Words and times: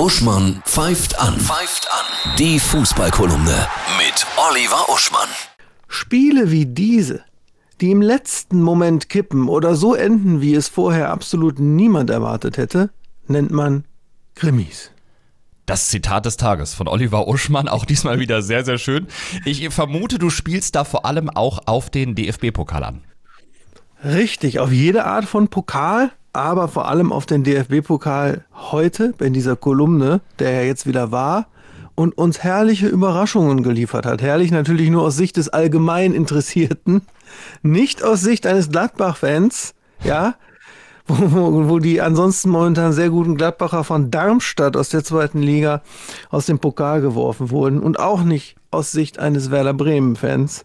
Uschmann 0.00 0.62
pfeift 0.64 1.20
an. 1.20 1.38
Pfeift 1.38 1.86
an. 1.92 2.34
Die 2.38 2.58
Fußballkolumne 2.58 3.66
mit 3.98 4.26
Oliver 4.50 4.88
Uschmann. 4.88 5.28
Spiele 5.88 6.50
wie 6.50 6.64
diese, 6.64 7.22
die 7.82 7.90
im 7.90 8.00
letzten 8.00 8.62
Moment 8.62 9.10
kippen 9.10 9.46
oder 9.46 9.74
so 9.74 9.94
enden, 9.94 10.40
wie 10.40 10.54
es 10.54 10.68
vorher 10.68 11.10
absolut 11.10 11.58
niemand 11.58 12.08
erwartet 12.08 12.56
hätte, 12.56 12.88
nennt 13.26 13.50
man 13.50 13.84
Krimis. 14.34 14.90
Das 15.66 15.88
Zitat 15.88 16.24
des 16.24 16.38
Tages 16.38 16.72
von 16.72 16.88
Oliver 16.88 17.28
Uschmann, 17.28 17.68
auch 17.68 17.84
diesmal 17.84 18.18
wieder 18.18 18.40
sehr, 18.40 18.64
sehr 18.64 18.78
schön. 18.78 19.06
Ich 19.44 19.68
vermute, 19.68 20.18
du 20.18 20.30
spielst 20.30 20.76
da 20.76 20.84
vor 20.84 21.04
allem 21.04 21.28
auch 21.28 21.58
auf 21.66 21.90
den 21.90 22.14
DFB-Pokal 22.14 22.84
an. 22.84 23.04
Richtig, 24.02 24.60
auf 24.60 24.72
jede 24.72 25.04
Art 25.04 25.26
von 25.26 25.48
Pokal, 25.48 26.10
aber 26.32 26.68
vor 26.68 26.88
allem 26.88 27.12
auf 27.12 27.26
den 27.26 27.44
DFB-Pokal 27.44 28.44
heute, 28.70 29.14
in 29.20 29.32
dieser 29.32 29.56
Kolumne, 29.56 30.20
der 30.38 30.52
ja 30.52 30.62
jetzt 30.62 30.86
wieder 30.86 31.10
war 31.10 31.46
und 31.94 32.16
uns 32.16 32.42
herrliche 32.42 32.86
Überraschungen 32.86 33.62
geliefert 33.62 34.06
hat. 34.06 34.22
Herrlich 34.22 34.50
natürlich 34.50 34.90
nur 34.90 35.02
aus 35.02 35.16
Sicht 35.16 35.36
des 35.36 35.48
allgemein 35.48 36.14
Interessierten, 36.14 37.02
nicht 37.62 38.02
aus 38.02 38.20
Sicht 38.20 38.46
eines 38.46 38.70
Gladbach-Fans, 38.70 39.74
ja, 40.04 40.34
wo, 41.06 41.68
wo 41.68 41.78
die 41.78 42.00
ansonsten 42.00 42.50
momentan 42.50 42.92
sehr 42.92 43.10
guten 43.10 43.36
Gladbacher 43.36 43.84
von 43.84 44.10
Darmstadt 44.10 44.76
aus 44.76 44.90
der 44.90 45.04
zweiten 45.04 45.40
Liga 45.42 45.82
aus 46.30 46.46
dem 46.46 46.58
Pokal 46.58 47.00
geworfen 47.00 47.50
wurden 47.50 47.80
und 47.80 47.98
auch 47.98 48.22
nicht 48.22 48.56
aus 48.70 48.92
Sicht 48.92 49.18
eines 49.18 49.50
Werder 49.50 49.74
Bremen-Fans, 49.74 50.64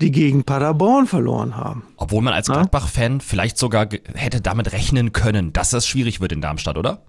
die 0.00 0.10
gegen 0.10 0.44
Paderborn 0.44 1.06
verloren 1.06 1.56
haben. 1.56 1.84
Obwohl 2.06 2.22
man 2.22 2.34
als 2.34 2.46
Gladbach-Fan 2.46 3.20
vielleicht 3.20 3.58
sogar 3.58 3.88
hätte 4.14 4.40
damit 4.40 4.70
rechnen 4.70 5.12
können, 5.12 5.52
dass 5.52 5.70
das 5.70 5.88
schwierig 5.88 6.20
wird 6.20 6.30
in 6.30 6.40
Darmstadt, 6.40 6.78
oder? 6.78 7.02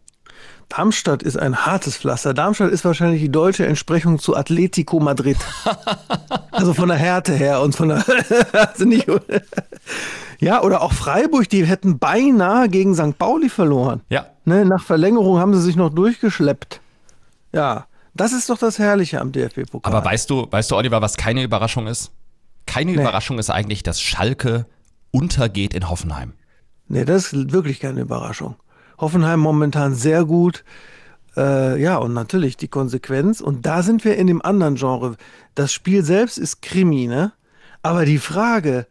Darmstadt 0.69 1.21
ist 1.21 1.37
ein 1.37 1.67
hartes 1.67 1.97
Pflaster. 1.97 2.33
Darmstadt 2.33 2.71
ist 2.71 2.83
wahrscheinlich 2.83 3.21
die 3.21 3.31
deutsche 3.31 3.67
Entsprechung 3.67 4.17
zu 4.17 4.35
Atletico 4.35 4.99
Madrid. 4.99 5.37
also 6.51 6.73
von 6.73 6.89
der 6.89 6.97
Härte 6.97 7.33
her 7.33 7.61
und 7.61 7.75
von 7.75 7.89
der. 7.89 8.03
also 8.53 8.85
nicht, 8.85 9.05
ja, 10.39 10.63
oder 10.63 10.81
auch 10.81 10.93
Freiburg, 10.93 11.47
die 11.47 11.63
hätten 11.63 11.99
beinahe 11.99 12.67
gegen 12.67 12.95
St. 12.95 13.19
Pauli 13.19 13.49
verloren. 13.49 14.01
Ja. 14.09 14.25
Ne, 14.45 14.65
nach 14.65 14.83
Verlängerung 14.83 15.37
haben 15.37 15.53
sie 15.53 15.61
sich 15.61 15.75
noch 15.75 15.93
durchgeschleppt. 15.93 16.81
Ja, 17.53 17.85
das 18.15 18.33
ist 18.33 18.49
doch 18.49 18.57
das 18.57 18.79
Herrliche 18.79 19.21
am 19.21 19.31
DFB-Pokal. 19.31 19.93
Aber 19.93 20.03
weißt 20.03 20.27
du, 20.27 20.47
weißt 20.49 20.71
du, 20.71 20.75
Oliver, 20.75 21.03
was 21.03 21.17
keine 21.17 21.43
Überraschung 21.43 21.85
ist? 21.85 22.09
Keine 22.65 22.93
nee. 22.93 23.01
Überraschung 23.01 23.37
ist 23.37 23.51
eigentlich, 23.51 23.83
dass 23.83 24.01
Schalke 24.01 24.65
untergeht 25.17 25.73
in 25.73 25.89
Hoffenheim. 25.89 26.33
Nee, 26.87 27.05
das 27.05 27.33
ist 27.33 27.51
wirklich 27.51 27.79
keine 27.79 28.01
Überraschung. 28.01 28.55
Hoffenheim 28.99 29.39
momentan 29.39 29.95
sehr 29.95 30.25
gut. 30.25 30.63
Äh, 31.35 31.81
ja, 31.81 31.97
und 31.97 32.13
natürlich 32.13 32.55
die 32.55 32.67
Konsequenz. 32.67 33.41
Und 33.41 33.65
da 33.65 33.83
sind 33.83 34.05
wir 34.05 34.15
in 34.17 34.27
dem 34.27 34.41
anderen 34.41 34.75
Genre. 34.75 35.17
Das 35.55 35.73
Spiel 35.73 36.03
selbst 36.03 36.37
ist 36.37 36.61
Krimi, 36.61 37.07
ne? 37.07 37.33
Aber 37.81 38.05
die 38.05 38.19
Frage, 38.19 38.87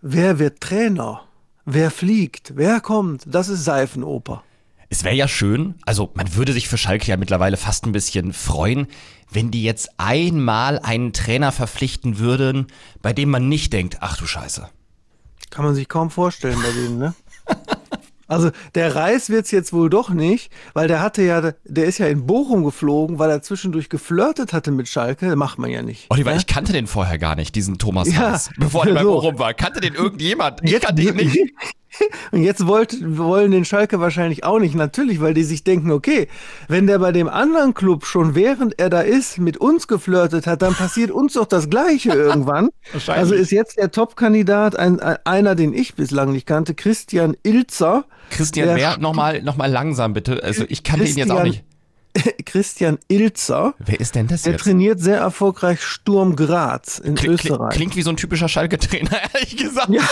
wer 0.00 0.38
wird 0.38 0.60
Trainer? 0.60 1.22
Wer 1.64 1.90
fliegt? 1.90 2.52
Wer 2.56 2.80
kommt? 2.80 3.24
Das 3.26 3.48
ist 3.48 3.64
Seifenoper. 3.64 4.42
Es 4.90 5.02
wäre 5.02 5.14
ja 5.16 5.26
schön, 5.26 5.74
also 5.86 6.10
man 6.14 6.36
würde 6.36 6.52
sich 6.52 6.68
für 6.68 6.78
Schalke 6.78 7.08
ja 7.08 7.16
mittlerweile 7.16 7.56
fast 7.56 7.84
ein 7.84 7.92
bisschen 7.92 8.32
freuen, 8.32 8.86
wenn 9.30 9.50
die 9.50 9.64
jetzt 9.64 9.90
einmal 9.96 10.78
einen 10.78 11.12
Trainer 11.12 11.50
verpflichten 11.50 12.18
würden, 12.18 12.68
bei 13.02 13.12
dem 13.12 13.30
man 13.30 13.48
nicht 13.48 13.72
denkt, 13.72 13.96
ach 14.00 14.16
du 14.16 14.26
Scheiße. 14.26 14.68
Kann 15.50 15.64
man 15.64 15.74
sich 15.74 15.88
kaum 15.88 16.10
vorstellen 16.10 16.58
bei 16.62 16.72
denen, 16.72 16.98
ne? 16.98 17.14
Also 18.26 18.50
der 18.74 18.94
Reis 18.94 19.28
wird's 19.28 19.50
jetzt 19.50 19.72
wohl 19.72 19.90
doch 19.90 20.08
nicht, 20.08 20.50
weil 20.72 20.88
der 20.88 21.00
hatte 21.00 21.22
ja, 21.22 21.52
der 21.64 21.84
ist 21.84 21.98
ja 21.98 22.06
in 22.06 22.26
Bochum 22.26 22.64
geflogen, 22.64 23.18
weil 23.18 23.30
er 23.30 23.42
zwischendurch 23.42 23.88
geflirtet 23.88 24.52
hatte 24.52 24.70
mit 24.70 24.88
Schalke. 24.88 25.36
Macht 25.36 25.58
man 25.58 25.70
ja 25.70 25.82
nicht. 25.82 26.06
Oliver, 26.10 26.30
ja? 26.30 26.36
ich 26.38 26.46
kannte 26.46 26.72
den 26.72 26.86
vorher 26.86 27.18
gar 27.18 27.36
nicht, 27.36 27.54
diesen 27.54 27.78
Thomas 27.78 28.10
ja, 28.12 28.30
Reis, 28.30 28.50
bevor 28.56 28.86
er 28.86 28.94
bei 28.94 29.02
so. 29.02 29.12
Bochum 29.12 29.38
war. 29.38 29.52
Kannte 29.52 29.80
den 29.80 29.94
irgendjemand? 29.94 30.60
Ich 30.62 30.80
kannte 30.80 31.02
ihn 31.02 31.16
nicht. 31.16 31.38
Und 32.32 32.42
jetzt 32.42 32.66
wollt, 32.66 32.96
wollen 33.16 33.50
den 33.50 33.64
Schalke 33.64 34.00
wahrscheinlich 34.00 34.44
auch 34.44 34.58
nicht. 34.58 34.74
Natürlich, 34.74 35.20
weil 35.20 35.34
die 35.34 35.44
sich 35.44 35.64
denken, 35.64 35.90
okay, 35.90 36.28
wenn 36.68 36.86
der 36.86 36.98
bei 36.98 37.12
dem 37.12 37.28
anderen 37.28 37.74
Club 37.74 38.06
schon 38.06 38.34
während 38.34 38.78
er 38.78 38.90
da 38.90 39.00
ist 39.00 39.38
mit 39.38 39.56
uns 39.56 39.88
geflirtet 39.88 40.46
hat, 40.46 40.62
dann 40.62 40.74
passiert 40.74 41.10
uns 41.10 41.34
doch 41.34 41.46
das 41.46 41.70
Gleiche 41.70 42.10
irgendwann. 42.14 42.70
Also 43.06 43.34
ist 43.34 43.50
jetzt 43.50 43.78
der 43.78 43.90
Top-Kandidat 43.90 44.76
ein, 44.76 45.00
einer, 45.00 45.54
den 45.54 45.72
ich 45.72 45.94
bislang 45.94 46.32
nicht 46.32 46.46
kannte, 46.46 46.74
Christian 46.74 47.36
Ilzer. 47.42 48.04
Christian, 48.30 48.76
wer? 48.76 48.98
Nochmal 48.98 49.42
noch 49.42 49.56
mal 49.56 49.70
langsam 49.70 50.12
bitte. 50.14 50.42
Also 50.42 50.64
ich 50.68 50.82
kannte 50.82 51.04
Christian, 51.04 51.28
ihn 51.28 51.30
jetzt 51.30 51.40
auch 51.40 51.44
nicht. 51.44 51.64
Christian 52.44 52.98
Ilzer. 53.08 53.74
Wer 53.78 54.00
ist 54.00 54.14
denn 54.14 54.26
das 54.26 54.42
der 54.42 54.52
jetzt? 54.52 54.64
Der 54.64 54.72
trainiert 54.72 55.00
sehr 55.00 55.18
erfolgreich 55.18 55.82
Sturm 55.82 56.36
Graz 56.36 56.98
in 56.98 57.14
Kling, 57.14 57.32
Österreich. 57.32 57.74
Klingt 57.74 57.96
wie 57.96 58.02
so 58.02 58.10
ein 58.10 58.16
typischer 58.16 58.48
Schalke-Trainer, 58.48 59.10
ehrlich 59.34 59.56
gesagt. 59.56 59.88
Ja. 59.90 60.02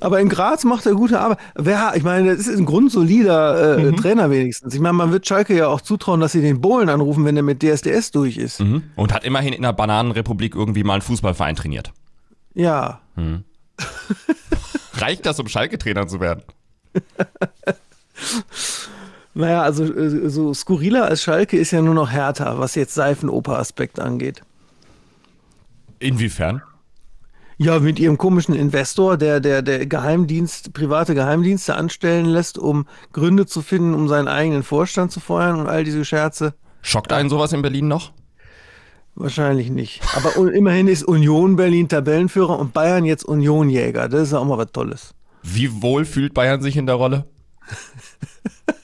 Aber 0.00 0.18
in 0.18 0.28
Graz 0.28 0.64
macht 0.64 0.84
er 0.86 0.94
gute 0.94 1.20
Arbeit. 1.20 1.38
Wer, 1.54 1.92
ich 1.94 2.02
meine, 2.02 2.34
das 2.34 2.48
ist 2.48 2.58
ein 2.58 2.66
grundsolider 2.66 3.78
äh, 3.78 3.84
mhm. 3.84 3.96
Trainer 3.96 4.30
wenigstens. 4.30 4.74
Ich 4.74 4.80
meine, 4.80 4.94
man 4.94 5.12
wird 5.12 5.28
Schalke 5.28 5.56
ja 5.56 5.68
auch 5.68 5.80
zutrauen, 5.80 6.18
dass 6.18 6.32
sie 6.32 6.40
den 6.40 6.60
Bohlen 6.60 6.88
anrufen, 6.88 7.24
wenn 7.24 7.36
er 7.36 7.44
mit 7.44 7.62
DSDS 7.62 8.10
durch 8.10 8.36
ist. 8.36 8.60
Mhm. 8.60 8.82
Und 8.96 9.12
hat 9.12 9.22
immerhin 9.22 9.52
in 9.52 9.62
der 9.62 9.72
Bananenrepublik 9.72 10.56
irgendwie 10.56 10.82
mal 10.82 10.94
einen 10.94 11.02
Fußballverein 11.02 11.54
trainiert. 11.54 11.92
Ja. 12.54 13.00
Mhm. 13.14 13.44
Reicht 14.94 15.24
das, 15.24 15.38
um 15.38 15.46
Schalke-Trainer 15.46 16.08
zu 16.08 16.18
werden? 16.18 16.42
Naja, 19.34 19.62
also 19.62 19.84
äh, 19.84 20.28
so 20.28 20.52
skurriler 20.52 21.06
als 21.06 21.22
Schalke 21.22 21.56
ist 21.56 21.70
ja 21.70 21.80
nur 21.80 21.94
noch 21.94 22.10
härter, 22.10 22.58
was 22.58 22.74
jetzt 22.74 22.94
Seifenoper-Aspekt 22.94 23.98
angeht. 23.98 24.42
Inwiefern? 25.98 26.62
Ja, 27.58 27.78
mit 27.78 27.98
ihrem 28.00 28.18
komischen 28.18 28.54
Investor, 28.54 29.16
der, 29.16 29.40
der, 29.40 29.62
der 29.62 29.86
Geheimdienst, 29.86 30.72
private 30.72 31.14
Geheimdienste 31.14 31.76
anstellen 31.76 32.26
lässt, 32.26 32.58
um 32.58 32.86
Gründe 33.12 33.46
zu 33.46 33.62
finden, 33.62 33.94
um 33.94 34.08
seinen 34.08 34.26
eigenen 34.28 34.62
Vorstand 34.62 35.12
zu 35.12 35.20
feuern 35.20 35.60
und 35.60 35.68
all 35.68 35.84
diese 35.84 36.04
Scherze. 36.04 36.54
Schockt 36.82 37.12
einen 37.12 37.28
sowas 37.28 37.52
in 37.52 37.62
Berlin 37.62 37.88
noch? 37.88 38.12
Wahrscheinlich 39.14 39.70
nicht. 39.70 40.00
Aber 40.16 40.52
immerhin 40.52 40.88
ist 40.88 41.04
Union 41.04 41.56
Berlin 41.56 41.88
Tabellenführer 41.88 42.58
und 42.58 42.72
Bayern 42.72 43.04
jetzt 43.04 43.24
Unionjäger. 43.24 44.08
Das 44.08 44.22
ist 44.22 44.32
ja 44.32 44.38
auch 44.38 44.44
mal 44.44 44.58
was 44.58 44.72
Tolles. 44.72 45.14
Wie 45.42 45.82
wohl 45.82 46.04
fühlt 46.04 46.34
Bayern 46.34 46.62
sich 46.62 46.76
in 46.76 46.86
der 46.86 46.96
Rolle? 46.96 47.26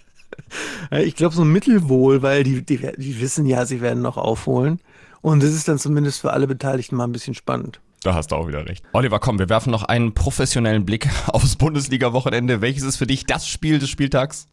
ich 0.90 1.16
glaube 1.16 1.34
so 1.34 1.44
mittelwohl, 1.44 2.22
weil 2.22 2.44
die, 2.44 2.64
die, 2.64 2.78
die 2.96 3.20
wissen 3.20 3.46
ja, 3.46 3.66
sie 3.66 3.80
werden 3.80 4.02
noch 4.02 4.16
aufholen. 4.16 4.80
Und 5.20 5.42
es 5.42 5.54
ist 5.54 5.68
dann 5.68 5.78
zumindest 5.78 6.20
für 6.20 6.32
alle 6.32 6.46
Beteiligten 6.46 6.96
mal 6.96 7.04
ein 7.04 7.12
bisschen 7.12 7.34
spannend. 7.34 7.80
Da 8.02 8.14
hast 8.14 8.30
du 8.30 8.36
auch 8.36 8.46
wieder 8.46 8.64
recht. 8.66 8.84
Oliver, 8.92 9.18
komm, 9.18 9.38
wir 9.38 9.48
werfen 9.48 9.70
noch 9.70 9.82
einen 9.82 10.14
professionellen 10.14 10.86
Blick 10.86 11.08
aufs 11.26 11.56
Bundesliga-Wochenende. 11.56 12.60
Welches 12.60 12.84
ist 12.84 12.96
für 12.96 13.06
dich 13.06 13.26
das 13.26 13.48
Spiel 13.48 13.78
des 13.78 13.90
Spieltags? 13.90 14.46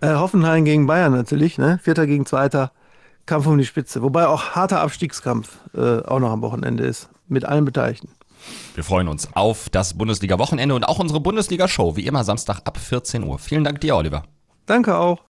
Äh, 0.00 0.14
Hoffenheim 0.14 0.64
gegen 0.64 0.86
Bayern 0.86 1.12
natürlich, 1.12 1.58
ne? 1.58 1.78
Vierter 1.82 2.06
gegen 2.06 2.26
Zweiter. 2.26 2.72
Kampf 3.26 3.46
um 3.46 3.56
die 3.56 3.64
Spitze. 3.64 4.02
Wobei 4.02 4.26
auch 4.26 4.50
harter 4.50 4.80
Abstiegskampf 4.80 5.58
äh, 5.74 6.00
auch 6.00 6.18
noch 6.18 6.30
am 6.30 6.42
Wochenende 6.42 6.84
ist. 6.84 7.08
Mit 7.28 7.44
allen 7.44 7.64
Beteiligten. 7.64 8.10
Wir 8.74 8.84
freuen 8.84 9.08
uns 9.08 9.28
auf 9.34 9.70
das 9.70 9.94
Bundesliga-Wochenende 9.94 10.74
und 10.74 10.84
auch 10.84 10.98
unsere 10.98 11.20
Bundesliga-Show. 11.20 11.96
Wie 11.96 12.06
immer 12.06 12.24
Samstag 12.24 12.60
ab 12.64 12.76
14 12.76 13.22
Uhr. 13.22 13.38
Vielen 13.38 13.64
Dank 13.64 13.80
dir, 13.80 13.96
Oliver. 13.96 14.24
Danke 14.66 14.96
auch. 14.96 15.24